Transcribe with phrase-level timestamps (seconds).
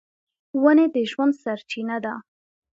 [0.61, 2.13] ونې د ژوند سرچینه ده.